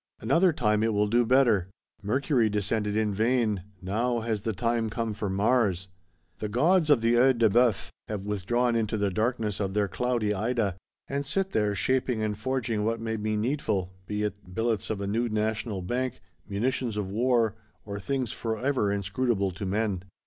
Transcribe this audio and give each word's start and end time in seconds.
Another 0.19 0.51
time 0.51 0.81
it 0.81 0.93
will 0.93 1.05
do 1.05 1.27
better. 1.27 1.69
Mercury 2.01 2.49
descended 2.49 2.97
in 2.97 3.13
vain; 3.13 3.61
now 3.83 4.21
has 4.21 4.41
the 4.41 4.51
time 4.51 4.89
come 4.89 5.13
for 5.13 5.29
Mars.—The 5.29 6.49
gods 6.49 6.89
of 6.89 7.01
the 7.01 7.13
Œil 7.13 7.37
de 7.37 7.47
Bœuf 7.51 7.91
have 8.07 8.25
withdrawn 8.25 8.75
into 8.75 8.97
the 8.97 9.11
darkness 9.11 9.59
of 9.59 9.75
their 9.75 9.87
cloudy 9.87 10.33
Ida; 10.33 10.75
and 11.07 11.23
sit 11.23 11.51
there, 11.51 11.75
shaping 11.75 12.23
and 12.23 12.35
forging 12.35 12.83
what 12.83 12.99
may 12.99 13.15
be 13.15 13.37
needful, 13.37 13.93
be 14.07 14.23
it 14.23 14.55
"billets 14.55 14.89
of 14.89 15.01
a 15.01 15.05
new 15.05 15.29
National 15.29 15.83
Bank," 15.83 16.19
munitions 16.49 16.97
of 16.97 17.11
war, 17.11 17.55
or 17.85 17.99
things 17.99 18.31
forever 18.31 18.91
inscrutable 18.91 19.51
to 19.51 19.67
men. 19.67 20.01